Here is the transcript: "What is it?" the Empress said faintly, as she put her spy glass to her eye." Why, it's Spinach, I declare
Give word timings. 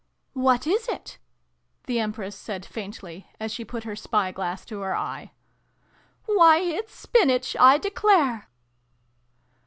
"What 0.47 0.65
is 0.65 0.87
it?" 0.87 1.19
the 1.85 1.99
Empress 1.99 2.35
said 2.35 2.65
faintly, 2.65 3.29
as 3.39 3.51
she 3.51 3.63
put 3.63 3.83
her 3.83 3.95
spy 3.95 4.31
glass 4.31 4.65
to 4.65 4.79
her 4.79 4.95
eye." 4.95 5.33
Why, 6.25 6.57
it's 6.57 6.95
Spinach, 6.95 7.55
I 7.59 7.77
declare 7.77 8.49